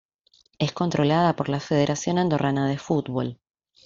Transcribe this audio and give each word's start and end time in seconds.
Es 0.57 0.71
controlada 0.71 1.35
por 1.35 1.47
la 1.47 1.59
Federación 1.59 2.17
Andorrana 2.17 2.67
de 2.67 2.79
Fútbol. 2.79 3.37